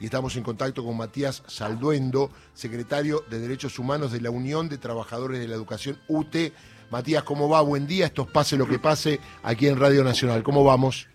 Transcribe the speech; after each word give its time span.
y 0.00 0.06
estamos 0.06 0.34
en 0.36 0.42
contacto 0.42 0.82
con 0.82 0.96
Matías 0.96 1.44
Salduendo, 1.46 2.30
secretario 2.54 3.20
de 3.28 3.38
Derechos 3.38 3.78
Humanos 3.78 4.12
de 4.12 4.22
la 4.22 4.30
Unión 4.30 4.68
de 4.68 4.78
Trabajadores 4.78 5.38
de 5.38 5.46
la 5.46 5.54
Educación 5.54 5.98
UTE. 6.08 6.52
Matías, 6.90 7.22
¿cómo 7.22 7.50
va? 7.50 7.60
Buen 7.60 7.86
día, 7.86 8.06
esto 8.06 8.22
es 8.22 8.28
Pase 8.28 8.56
lo 8.56 8.66
que 8.66 8.78
pase 8.78 9.20
aquí 9.42 9.68
en 9.68 9.78
Radio 9.78 10.02
Nacional. 10.02 10.42
¿Cómo 10.42 10.64
vamos? 10.64 11.06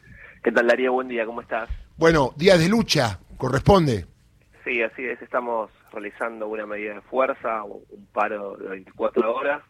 ¿Qué 0.43 0.51
tal, 0.51 0.67
Darío? 0.67 0.93
Buen 0.93 1.07
día, 1.07 1.25
¿cómo 1.25 1.41
estás? 1.41 1.67
Bueno, 1.97 2.31
días 2.37 2.59
de 2.59 2.69
lucha, 2.69 3.19
corresponde. 3.37 4.05
Sí, 4.63 4.81
así 4.83 5.03
es, 5.03 5.19
estamos 5.19 5.71
realizando 5.91 6.47
una 6.47 6.67
medida 6.67 6.93
de 6.93 7.01
fuerza, 7.01 7.63
un 7.63 8.05
paro 8.13 8.55
de 8.57 8.69
24 8.69 9.35
horas, 9.35 9.63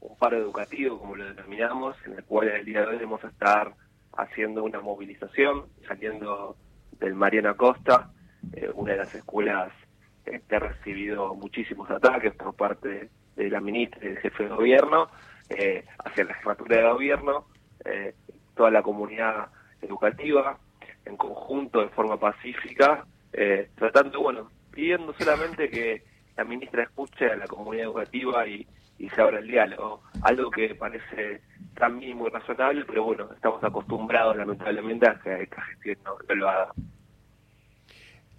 un 0.00 0.16
paro 0.18 0.36
educativo, 0.36 0.98
como 0.98 1.16
lo 1.16 1.24
denominamos, 1.24 1.96
en 2.04 2.14
el 2.14 2.24
cual 2.24 2.48
el 2.48 2.66
día 2.66 2.82
de 2.82 2.88
hoy 2.88 2.98
vamos 2.98 3.24
a 3.24 3.28
estar 3.28 3.72
haciendo 4.16 4.62
una 4.62 4.80
movilización, 4.80 5.64
saliendo 5.86 6.56
del 7.00 7.14
Mariano 7.14 7.50
Acosta, 7.50 8.10
eh, 8.52 8.70
una 8.74 8.92
de 8.92 8.98
las 8.98 9.14
escuelas 9.14 9.72
que 10.24 10.56
ha 10.56 10.58
recibido 10.58 11.34
muchísimos 11.34 11.90
ataques 11.90 12.34
por 12.34 12.54
parte 12.54 13.08
de 13.34 13.50
la 13.50 13.60
ministra 13.60 14.00
y 14.02 14.08
del 14.08 14.18
jefe 14.18 14.42
de 14.44 14.50
gobierno, 14.50 15.08
eh, 15.48 15.84
hacia 16.04 16.24
la 16.24 16.34
jefatura 16.34 16.76
de 16.76 16.82
gobierno, 16.82 17.46
eh, 17.84 18.14
toda 18.54 18.70
la 18.70 18.82
comunidad 18.82 19.48
educativa, 19.80 20.58
en 21.06 21.16
conjunto, 21.16 21.80
de 21.80 21.88
forma 21.88 22.18
pacífica, 22.18 23.06
tratando, 23.76 24.20
bueno, 24.20 24.50
pidiendo 24.70 25.14
solamente 25.14 25.70
que 25.70 26.02
la 26.36 26.44
ministra 26.44 26.82
escuche 26.82 27.30
a 27.30 27.36
la 27.36 27.46
comunidad 27.46 27.86
educativa 27.86 28.46
y, 28.46 28.66
y 28.98 29.08
se 29.10 29.20
abra 29.20 29.38
el 29.38 29.46
diálogo, 29.46 30.02
algo 30.22 30.50
que 30.50 30.74
parece 30.74 31.40
también 31.74 32.18
muy 32.18 32.28
razonable, 32.30 32.84
pero 32.84 33.04
bueno, 33.04 33.28
estamos 33.32 33.62
acostumbrados 33.62 34.36
lamentablemente 34.36 35.08
a 35.08 35.18
que 35.20 35.42
esta 35.42 35.62
gestión 35.62 35.98
no 36.04 36.34
lo 36.34 36.48
haga. 36.48 36.72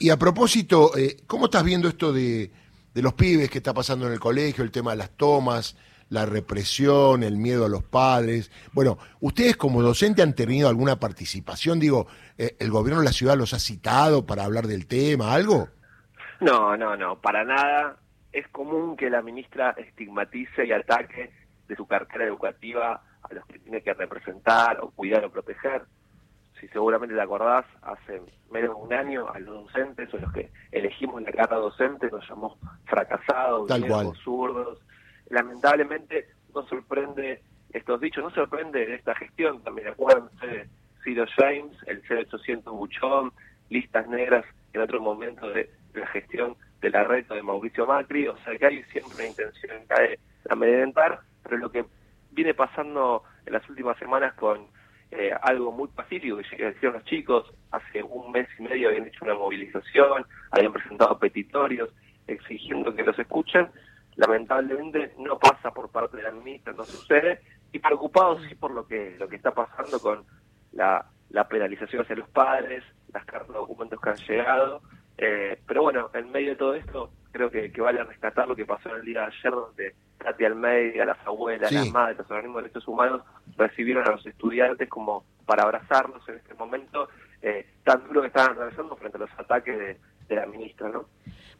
Y 0.01 0.11
a 0.11 0.17
propósito, 0.17 0.97
eh, 0.97 1.17
¿cómo 1.27 1.45
estás 1.45 1.65
viendo 1.65 1.89
esto 1.89 2.13
de, 2.13 2.51
los 2.95 3.13
pibes 3.15 3.49
que 3.49 3.57
está 3.57 3.73
pasando 3.73 4.07
en 4.07 4.13
el 4.13 4.19
colegio, 4.19 4.63
el 4.63 4.71
tema 4.71 4.91
de 4.91 4.97
las 4.97 5.11
tomas, 5.11 5.77
la 6.07 6.25
represión, 6.25 7.21
el 7.21 7.35
miedo 7.35 7.65
a 7.65 7.69
los 7.69 7.83
padres? 7.83 8.49
Bueno, 8.71 8.97
¿ustedes 9.19 9.57
como 9.57 9.81
docente 9.81 10.21
han 10.21 10.33
tenido 10.33 10.69
alguna 10.69 11.01
participación? 11.01 11.81
Digo, 11.81 12.07
eh, 12.37 12.55
¿el 12.59 12.71
gobierno 12.71 13.01
de 13.01 13.07
la 13.07 13.11
ciudad 13.11 13.35
los 13.35 13.53
ha 13.53 13.59
citado 13.59 14.25
para 14.25 14.45
hablar 14.45 14.67
del 14.67 14.87
tema, 14.87 15.33
algo? 15.33 15.67
No, 16.39 16.77
no, 16.77 16.95
no, 16.95 17.19
para 17.19 17.43
nada. 17.43 17.97
Es 18.31 18.47
común 18.47 18.95
que 18.95 19.09
la 19.09 19.21
ministra 19.21 19.71
estigmatice 19.71 20.65
y 20.65 20.71
ataque 20.71 21.29
de 21.67 21.75
su 21.75 21.85
cartera 21.85 22.23
educativa 22.23 23.03
a 23.21 23.33
los 23.33 23.45
que 23.47 23.59
tiene 23.59 23.81
que 23.81 23.93
representar 23.93 24.79
o 24.79 24.91
cuidar 24.91 25.25
o 25.25 25.31
proteger 25.31 25.83
si 26.59 26.67
seguramente 26.69 27.15
te 27.15 27.21
acordás, 27.21 27.65
hace 27.81 28.21
menos 28.51 28.75
de 28.75 28.83
un 28.83 28.93
año 28.93 29.29
a 29.29 29.39
los 29.39 29.65
docentes 29.65 30.13
o 30.13 30.17
los 30.17 30.31
que 30.33 30.49
elegimos 30.71 31.21
la 31.21 31.31
carta 31.31 31.55
docente 31.55 32.09
nos 32.11 32.27
llamó 32.27 32.57
fracasados, 32.85 33.67
viejos, 33.79 34.17
zurdos. 34.19 34.81
Lamentablemente 35.29 36.27
no 36.53 36.63
sorprende 36.67 37.41
estos 37.71 38.01
dichos, 38.01 38.23
no 38.23 38.31
sorprende 38.31 38.85
de 38.85 38.95
esta 38.95 39.15
gestión, 39.15 39.63
también. 39.63 39.89
Acuérdense 39.89 40.47
de 40.47 40.69
Ciro 41.03 41.25
James, 41.37 41.77
el 41.85 42.01
0800 42.09 42.73
Buchón, 42.73 43.31
listas 43.69 44.07
negras 44.07 44.45
en 44.73 44.81
otro 44.81 44.99
momento 44.99 45.49
de, 45.49 45.69
la 45.93 46.07
gestión 46.07 46.55
de 46.81 46.89
la 46.89 47.03
red 47.03 47.25
de 47.25 47.41
Mauricio 47.41 47.85
Macri, 47.85 48.27
o 48.27 48.37
sea 48.37 48.57
que 48.57 48.65
hay 48.65 48.83
siempre 48.83 49.15
una 49.15 49.27
intención 49.27 49.77
de 49.87 50.19
amedrentar, 50.49 51.19
pero 51.43 51.57
lo 51.57 51.71
que 51.71 51.85
viene 52.31 52.53
pasando 52.53 53.23
en 53.45 53.53
las 53.53 53.67
últimas 53.69 53.97
semanas 53.97 54.33
con 54.35 54.67
eh, 55.11 55.31
algo 55.41 55.71
muy 55.71 55.87
pacífico 55.87 56.37
que 56.37 56.65
decían 56.65 56.93
los 56.93 57.03
chicos. 57.05 57.51
Hace 57.71 58.03
un 58.03 58.31
mes 58.31 58.47
y 58.57 58.63
medio 58.63 58.89
habían 58.89 59.07
hecho 59.07 59.25
una 59.25 59.33
movilización, 59.33 60.25
habían 60.51 60.73
presentado 60.73 61.17
petitorios 61.17 61.89
exigiendo 62.27 62.93
que 62.93 63.03
los 63.03 63.17
escuchen. 63.17 63.67
Lamentablemente 64.15 65.13
no 65.17 65.39
pasa 65.39 65.71
por 65.71 65.89
parte 65.89 66.17
de 66.17 66.23
la 66.23 66.31
ministra, 66.31 66.73
no 66.73 66.83
sucede. 66.83 67.41
Y 67.71 67.79
preocupados 67.79 68.41
sí 68.47 68.55
por 68.55 68.71
lo 68.71 68.85
que, 68.85 69.15
lo 69.17 69.27
que 69.27 69.35
está 69.35 69.51
pasando 69.51 69.99
con 69.99 70.25
la, 70.73 71.05
la 71.29 71.47
penalización 71.47 72.03
hacia 72.03 72.15
los 72.15 72.29
padres, 72.29 72.83
las 73.13 73.25
cartas 73.25 73.49
de 73.49 73.53
documentos 73.53 73.99
que 73.99 74.09
han 74.09 74.17
llegado. 74.17 74.81
Eh, 75.17 75.59
pero 75.65 75.83
bueno, 75.83 76.09
en 76.13 76.31
medio 76.31 76.49
de 76.51 76.55
todo 76.55 76.75
esto, 76.75 77.11
creo 77.31 77.49
que, 77.49 77.71
que 77.71 77.81
vale 77.81 78.03
rescatar 78.03 78.47
lo 78.47 78.55
que 78.55 78.65
pasó 78.65 78.89
en 78.89 78.95
el 78.97 79.05
día 79.05 79.21
de 79.21 79.27
ayer, 79.27 79.51
donde 79.51 79.95
Katy 80.19 80.45
Almeida, 80.45 81.05
las 81.05 81.17
abuelas, 81.25 81.71
las 81.71 81.91
madres, 81.91 82.17
los 82.17 82.29
organismos 82.29 82.57
de 82.57 82.61
derechos 82.63 82.87
humanos 82.87 83.21
recibieron 83.57 84.07
a 84.07 84.11
los 84.11 84.25
estudiantes 84.25 84.87
como 84.87 85.23
para 85.45 85.63
abrazarlos 85.63 86.27
en 86.29 86.35
este 86.35 86.53
momento 86.53 87.09
eh, 87.41 87.65
tan 87.83 88.05
duro 88.07 88.21
que 88.21 88.27
estaban 88.27 88.51
atravesando 88.51 88.95
frente 88.97 89.17
a 89.17 89.21
los 89.21 89.29
ataques 89.37 89.77
de, 89.77 89.97
la 90.35 90.45
ministra, 90.45 90.89
¿no? 90.89 91.05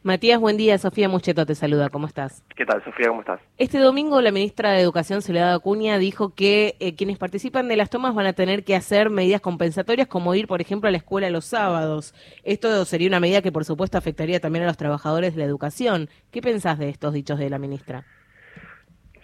Matías, 0.04 0.38
buen 0.38 0.56
día. 0.56 0.78
Sofía 0.78 1.08
Mucheto 1.08 1.44
te 1.44 1.56
saluda. 1.56 1.88
¿Cómo 1.88 2.06
estás? 2.06 2.44
¿Qué 2.54 2.64
tal, 2.64 2.84
Sofía? 2.84 3.08
¿Cómo 3.08 3.20
estás? 3.20 3.40
Este 3.58 3.78
domingo 3.78 4.20
la 4.20 4.30
ministra 4.30 4.70
de 4.70 4.80
Educación, 4.80 5.22
Soledad 5.22 5.52
Acuña, 5.52 5.98
dijo 5.98 6.34
que 6.36 6.76
eh, 6.78 6.94
quienes 6.94 7.18
participan 7.18 7.66
de 7.66 7.76
las 7.76 7.90
tomas 7.90 8.14
van 8.14 8.26
a 8.26 8.32
tener 8.32 8.62
que 8.62 8.76
hacer 8.76 9.10
medidas 9.10 9.40
compensatorias 9.40 10.06
como 10.06 10.36
ir, 10.36 10.46
por 10.46 10.60
ejemplo, 10.60 10.86
a 10.86 10.92
la 10.92 10.98
escuela 10.98 11.28
los 11.30 11.46
sábados. 11.46 12.14
Esto 12.44 12.84
sería 12.84 13.08
una 13.08 13.18
medida 13.18 13.42
que, 13.42 13.50
por 13.50 13.64
supuesto, 13.64 13.98
afectaría 13.98 14.38
también 14.38 14.62
a 14.62 14.68
los 14.68 14.76
trabajadores 14.76 15.34
de 15.34 15.40
la 15.40 15.46
educación. 15.46 16.08
¿Qué 16.30 16.40
pensás 16.40 16.78
de 16.78 16.90
estos 16.90 17.12
dichos 17.12 17.40
de 17.40 17.50
la 17.50 17.58
ministra? 17.58 18.04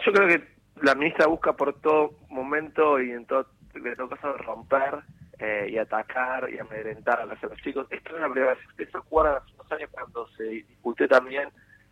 Yo 0.06 0.12
creo 0.12 0.28
que 0.28 0.40
la 0.82 0.94
ministra 0.94 1.26
busca 1.26 1.54
por 1.54 1.80
todo 1.80 2.12
momento 2.28 3.02
y 3.02 3.10
en 3.10 3.26
todo, 3.26 3.48
de 3.74 3.96
todo 3.96 4.08
caso 4.10 4.34
romper 4.34 5.00
eh, 5.40 5.66
y 5.68 5.78
atacar 5.78 6.48
y 6.48 6.60
amedrentar 6.60 7.20
a 7.20 7.26
los, 7.26 7.40
chicos. 7.64 7.88
Esto 7.90 8.10
es 8.10 8.16
una 8.16 8.30
primera 8.30 8.54
vez. 8.54 8.64
Ustedes 8.68 8.92
se 8.92 8.98
acuerdan 8.98 9.38
hace 9.38 9.52
unos 9.54 9.72
años 9.72 9.90
cuando 9.90 10.28
se 10.36 10.44
discutió 10.44 11.08
también 11.08 11.48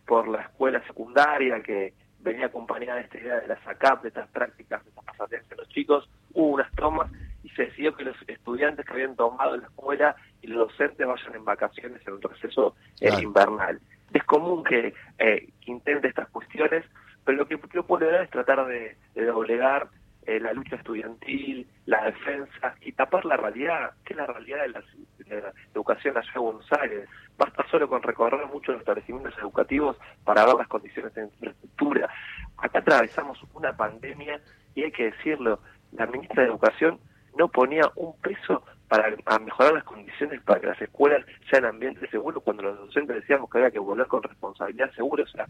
por 0.07 0.29
la 0.29 0.43
escuela 0.43 0.81
secundaria 0.87 1.61
que 1.61 1.93
venía 2.21 2.47
acompañada 2.47 3.01
de 3.01 3.03
esta 3.03 3.19
idea 3.19 3.41
de 3.41 3.49
la 3.49 3.61
SACAP, 3.65 4.03
de 4.03 4.09
estas 4.11 4.29
prácticas, 4.29 4.85
de 4.85 4.91
estas 4.91 5.05
pasajes 5.05 5.49
de 5.49 5.57
los 5.57 5.69
chicos, 5.71 6.09
hubo 6.35 6.51
unas 6.51 6.71
tomas 6.77 7.11
y 7.43 7.49
se 7.51 7.65
decidió 7.65 7.97
que 7.97 8.05
los 8.05 8.17
estudiantes 8.29 8.87
que 8.87 8.93
habían 8.93 9.17
tomado 9.17 9.57
la 9.57 9.67
escuela 9.67 10.15
y 10.41 10.47
los 10.47 10.69
docentes 10.69 11.05
vayan 11.05 11.35
en 11.35 11.45
vacaciones 11.45 12.01
en 12.07 12.13
un 12.15 12.23
receso 12.23 12.77
invernal. 13.01 13.81
Es 14.13 14.23
común 14.23 14.63
que 14.63 14.95
eh, 15.19 15.49
intente 15.67 16.07
estas 16.07 16.29
cuestiones 16.29 16.85
pero 17.25 17.39
lo 17.39 17.49
que 17.49 17.59
puede 17.59 18.11
dar 18.11 18.23
es 18.23 18.31
tratar 18.31 18.67
de, 18.67 18.97
doblegar 19.15 19.89
eh, 20.27 20.41
la 20.41 20.53
lucha 20.53 20.77
estudiantil, 20.77 21.67
la 21.87 22.05
defensa 22.05 22.75
y 22.83 22.93
tapar 22.93 23.25
la 23.25 23.37
realidad, 23.37 23.93
que 24.05 24.13
es 24.13 24.17
la 24.17 24.27
realidad 24.27 24.63
de 24.63 24.69
la, 24.69 25.53
educación 25.75 26.13
en 26.13 26.15
la 26.15 26.23
ciudad 26.23 26.35
de 26.35 26.41
Buenos 26.41 26.73
Aires. 26.73 27.04
Basta 27.37 27.67
solo 27.71 27.89
con 27.89 28.03
recorrer 28.03 28.47
muchos 28.47 28.77
establecimientos 28.79 29.37
educativos 29.39 29.97
para 30.25 30.45
ver 30.47 30.55
las 30.55 30.69
condiciones 30.69 31.13
de 31.15 31.25
infraestructura. 31.25 32.09
Acá 32.59 32.79
atravesamos 32.79 33.39
una 33.55 33.77
pandemia 33.77 34.41
y 34.75 34.85
hay 34.85 34.93
que 34.93 35.11
decirlo, 35.11 35.59
la 35.93 36.07
ministra 36.07 36.43
de 36.43 36.51
Educación 36.51 37.01
no 37.37 37.49
ponía 37.49 37.91
un 37.97 38.17
peso 38.21 38.63
para 38.89 39.39
mejorar 39.41 39.75
las 39.75 39.85
condiciones 39.85 40.41
para 40.43 40.61
que 40.61 40.67
las 40.69 40.81
escuelas 40.81 41.25
sean 41.51 41.65
ambientes 41.65 42.09
seguros 42.11 42.43
cuando 42.45 42.63
los 42.63 42.79
docentes 42.79 43.17
decíamos 43.17 43.51
que 43.51 43.59
había 43.59 43.71
que 43.71 43.79
volver 43.79 44.07
con 44.07 44.23
responsabilidad 44.23 44.93
segura. 44.93 45.25
O 45.25 45.27
sea, 45.27 45.47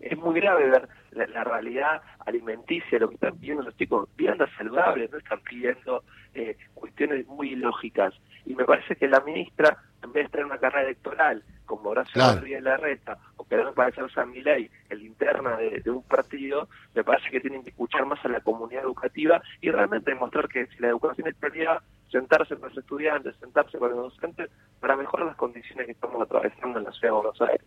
es 0.00 0.16
muy 0.16 0.40
grave 0.40 0.68
ver 0.68 0.88
la, 1.12 1.44
realidad 1.44 2.02
alimenticia, 2.26 2.98
lo 2.98 3.08
que 3.08 3.14
están 3.14 3.38
pidiendo 3.38 3.62
los 3.62 3.76
chicos, 3.76 4.08
viandas 4.16 4.50
saludables, 4.56 5.10
no 5.12 5.18
están 5.18 5.40
pidiendo 5.40 6.02
eh, 6.34 6.56
cuestiones 6.74 7.26
muy 7.26 7.52
ilógicas. 7.52 8.14
Y 8.46 8.54
me 8.54 8.64
parece 8.64 8.96
que 8.96 9.06
la 9.06 9.20
ministra, 9.20 9.76
en 10.02 10.12
vez 10.12 10.22
de 10.22 10.26
estar 10.26 10.40
una 10.58 10.70
carrera 10.70 10.86
electoral, 10.86 11.42
como 11.66 11.90
Horacio 11.90 12.14
claro. 12.14 12.42
la 12.46 12.60
Larreta, 12.60 13.18
o 13.36 13.44
queremos 13.44 13.74
parecerse 13.74 14.20
a 14.20 14.26
mi 14.26 14.40
ley, 14.40 14.70
el 14.88 15.02
interna 15.02 15.56
de, 15.56 15.80
de, 15.80 15.90
un 15.90 16.02
partido, 16.02 16.68
me 16.94 17.04
parece 17.04 17.30
que 17.30 17.40
tienen 17.40 17.62
que 17.62 17.70
escuchar 17.70 18.06
más 18.06 18.24
a 18.24 18.28
la 18.28 18.40
comunidad 18.40 18.84
educativa 18.84 19.40
y 19.60 19.70
realmente 19.70 20.10
demostrar 20.10 20.48
que 20.48 20.66
si 20.66 20.78
la 20.80 20.88
educación 20.88 21.28
es 21.28 21.34
prioridad, 21.34 21.80
sentarse 22.10 22.56
con 22.56 22.70
los 22.70 22.78
estudiantes, 22.78 23.34
sentarse 23.38 23.78
con 23.78 23.90
los 23.90 24.14
docentes, 24.14 24.50
para 24.80 24.96
mejorar 24.96 25.26
las 25.26 25.36
condiciones 25.36 25.86
que 25.86 25.92
estamos 25.92 26.22
atravesando 26.22 26.78
en 26.78 26.84
la 26.84 26.92
ciudad 26.92 27.14
de 27.14 27.20
Buenos 27.20 27.40
Aires. 27.42 27.66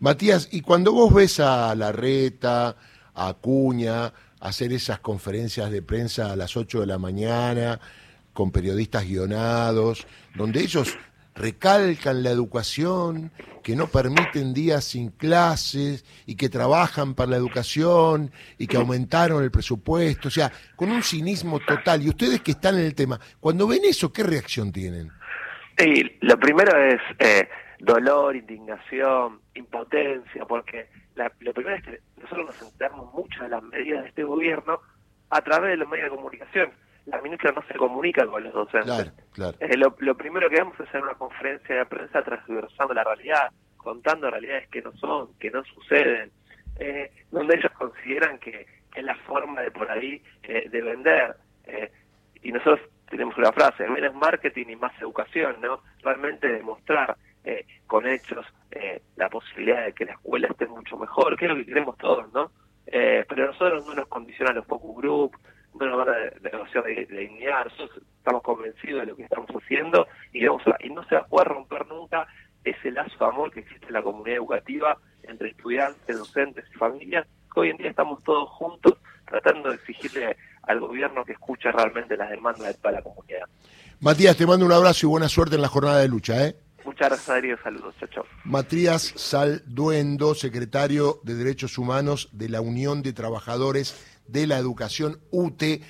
Matías, 0.00 0.48
y 0.50 0.62
cuando 0.62 0.92
vos 0.92 1.12
ves 1.14 1.40
a 1.40 1.74
Larreta, 1.74 2.74
a 3.14 3.28
Acuña, 3.28 4.12
hacer 4.40 4.72
esas 4.72 4.98
conferencias 5.00 5.70
de 5.70 5.82
prensa 5.82 6.32
a 6.32 6.36
las 6.36 6.56
8 6.56 6.80
de 6.80 6.86
la 6.86 6.98
mañana, 6.98 7.78
con 8.32 8.50
periodistas 8.50 9.06
guionados, 9.06 10.06
donde 10.34 10.60
ellos 10.60 10.96
recalcan 11.40 12.22
la 12.22 12.30
educación, 12.30 13.32
que 13.62 13.74
no 13.74 13.86
permiten 13.86 14.52
días 14.52 14.84
sin 14.84 15.10
clases 15.10 16.04
y 16.26 16.36
que 16.36 16.48
trabajan 16.48 17.14
para 17.14 17.30
la 17.30 17.36
educación 17.36 18.30
y 18.58 18.66
que 18.66 18.76
aumentaron 18.76 19.42
el 19.42 19.50
presupuesto, 19.50 20.28
o 20.28 20.30
sea, 20.30 20.52
con 20.76 20.90
un 20.90 21.02
cinismo 21.02 21.58
total. 21.60 22.02
Y 22.02 22.10
ustedes 22.10 22.40
que 22.40 22.52
están 22.52 22.76
en 22.76 22.86
el 22.86 22.94
tema, 22.94 23.18
cuando 23.40 23.66
ven 23.66 23.80
eso, 23.84 24.12
¿qué 24.12 24.22
reacción 24.22 24.70
tienen? 24.70 25.10
Sí, 25.78 26.18
lo 26.20 26.38
primero 26.38 26.76
es 26.76 27.00
eh, 27.18 27.48
dolor, 27.78 28.36
indignación, 28.36 29.40
impotencia, 29.54 30.44
porque 30.46 30.88
lo 31.40 31.54
primero 31.54 31.76
es 31.76 31.84
que 31.84 32.00
nosotros 32.20 32.46
nos 32.46 32.62
enteramos 32.62 33.12
mucho 33.14 33.42
de 33.42 33.48
las 33.48 33.62
medidas 33.62 34.02
de 34.02 34.08
este 34.08 34.24
gobierno 34.24 34.80
a 35.30 35.40
través 35.42 35.70
de 35.70 35.76
los 35.78 35.88
medios 35.88 36.10
de 36.10 36.16
comunicación. 36.16 36.70
La 37.10 37.20
ministra 37.20 37.52
no 37.52 37.62
se 37.62 37.74
comunica 37.74 38.26
con 38.26 38.42
los 38.44 38.52
docentes. 38.52 38.94
Claro, 38.94 39.10
claro. 39.32 39.56
Eh, 39.60 39.76
lo, 39.76 39.96
lo 39.98 40.16
primero 40.16 40.48
que 40.48 40.58
vamos 40.58 40.74
es 40.78 40.88
hacer 40.88 41.02
una 41.02 41.14
conferencia 41.14 41.76
de 41.76 41.86
prensa 41.86 42.22
transversando 42.22 42.94
la 42.94 43.04
realidad, 43.04 43.50
contando 43.76 44.30
realidades 44.30 44.68
que 44.68 44.82
no 44.82 44.92
son, 44.96 45.34
que 45.38 45.50
no 45.50 45.64
suceden, 45.64 46.30
eh, 46.78 47.10
donde 47.30 47.56
ellos 47.56 47.72
consideran 47.72 48.38
que 48.38 48.66
es 48.94 49.04
la 49.04 49.14
forma 49.16 49.60
de 49.62 49.70
por 49.70 49.90
ahí 49.90 50.22
eh, 50.42 50.68
de 50.68 50.82
vender. 50.82 51.36
Eh, 51.64 51.90
y 52.42 52.52
nosotros 52.52 52.80
tenemos 53.08 53.36
una 53.36 53.52
frase, 53.52 53.88
menos 53.88 54.14
marketing 54.14 54.66
y 54.68 54.76
más 54.76 54.92
educación, 55.00 55.56
¿no? 55.60 55.82
Realmente 56.02 56.48
demostrar 56.48 57.16
eh, 57.44 57.66
con 57.86 58.06
hechos 58.06 58.46
eh, 58.70 59.02
la 59.16 59.28
posibilidad 59.28 59.84
de 59.84 59.92
que 59.92 60.04
la 60.04 60.12
escuela 60.12 60.48
esté 60.48 60.66
mucho 60.66 60.96
mejor, 60.96 61.36
que 61.36 61.46
es 61.46 61.50
lo 61.50 61.56
que 61.56 61.66
queremos 61.66 61.98
todos, 61.98 62.32
¿no? 62.32 62.52
Eh, 62.86 63.24
pero 63.28 63.46
nosotros 63.46 63.86
no 63.86 63.94
nos 63.94 64.06
condicionan 64.08 64.56
los 64.56 64.66
focus 64.66 64.96
group, 64.96 65.36
de, 65.84 67.06
de 67.06 67.16
dignidad, 67.22 67.64
nosotros 67.64 68.02
estamos 68.18 68.42
convencidos 68.42 69.00
de 69.00 69.06
lo 69.06 69.16
que 69.16 69.22
estamos 69.24 69.50
haciendo 69.50 70.06
y, 70.32 70.44
vamos 70.46 70.62
a- 70.66 70.76
y 70.84 70.90
no 70.90 71.04
se 71.08 71.14
va 71.14 71.22
a 71.22 71.26
poder 71.26 71.48
romper 71.48 71.86
nunca 71.86 72.26
ese 72.64 72.90
lazo 72.90 73.16
de 73.18 73.24
amor 73.26 73.50
que 73.50 73.60
existe 73.60 73.86
en 73.86 73.94
la 73.94 74.02
comunidad 74.02 74.36
educativa 74.36 74.98
entre 75.22 75.48
estudiantes, 75.50 76.18
docentes 76.18 76.64
y 76.74 76.76
familias, 76.78 77.26
que 77.52 77.60
hoy 77.60 77.70
en 77.70 77.76
día 77.78 77.90
estamos 77.90 78.22
todos 78.22 78.48
juntos 78.50 78.94
tratando 79.26 79.70
de 79.70 79.76
exigirle 79.76 80.36
al 80.64 80.80
gobierno 80.80 81.24
que 81.24 81.32
escuche 81.32 81.70
realmente 81.72 82.16
las 82.16 82.30
demandas 82.30 82.66
de 82.66 82.74
toda 82.74 82.92
la 82.92 83.02
comunidad. 83.02 83.42
Matías, 84.00 84.36
te 84.36 84.46
mando 84.46 84.66
un 84.66 84.72
abrazo 84.72 85.06
y 85.06 85.08
buena 85.08 85.28
suerte 85.28 85.54
en 85.56 85.62
la 85.62 85.68
jornada 85.68 86.00
de 86.00 86.08
lucha, 86.08 86.46
¿eh? 86.46 86.56
Muchas 86.84 87.08
gracias, 87.10 87.26
Darío. 87.28 87.56
Saludos. 87.62 87.94
Chao, 88.00 88.08
chao. 88.08 88.24
Matías 88.44 89.02
Salduendo, 89.16 90.34
secretario 90.34 91.20
de 91.22 91.34
Derechos 91.34 91.76
Humanos 91.78 92.28
de 92.32 92.48
la 92.48 92.60
Unión 92.62 93.02
de 93.02 93.12
Trabajadores 93.12 94.09
de 94.30 94.46
la 94.46 94.58
Educación 94.58 95.20
UTE. 95.30 95.82